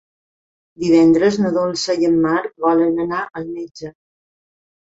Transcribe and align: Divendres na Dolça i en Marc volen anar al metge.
Divendres 0.83 1.37
na 1.43 1.51
Dolça 1.57 1.97
i 2.05 2.09
en 2.13 2.17
Marc 2.23 2.65
volen 2.67 2.99
anar 3.07 3.21
al 3.41 3.47
metge. 3.53 3.93